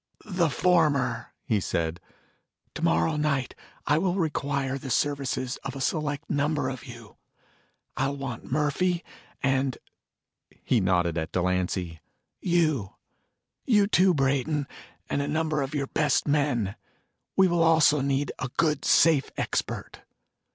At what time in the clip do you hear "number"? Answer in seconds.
6.27-6.69, 15.27-15.61